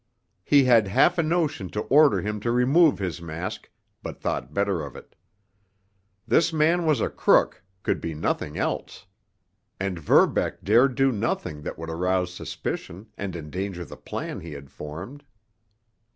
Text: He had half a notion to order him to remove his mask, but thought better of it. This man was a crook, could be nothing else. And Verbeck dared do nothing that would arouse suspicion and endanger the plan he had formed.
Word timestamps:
He 0.43 0.63
had 0.63 0.87
half 0.87 1.19
a 1.19 1.21
notion 1.21 1.69
to 1.69 1.81
order 1.81 2.21
him 2.21 2.39
to 2.39 2.51
remove 2.51 2.97
his 2.97 3.21
mask, 3.21 3.69
but 4.01 4.19
thought 4.19 4.51
better 4.51 4.81
of 4.83 4.95
it. 4.95 5.15
This 6.27 6.51
man 6.51 6.87
was 6.87 7.01
a 7.01 7.07
crook, 7.07 7.61
could 7.83 8.01
be 8.01 8.15
nothing 8.15 8.57
else. 8.57 9.05
And 9.79 9.99
Verbeck 9.99 10.63
dared 10.63 10.95
do 10.95 11.11
nothing 11.11 11.61
that 11.61 11.77
would 11.77 11.91
arouse 11.91 12.33
suspicion 12.33 13.09
and 13.15 13.35
endanger 13.35 13.85
the 13.85 13.95
plan 13.95 14.39
he 14.39 14.53
had 14.53 14.71
formed. 14.71 15.23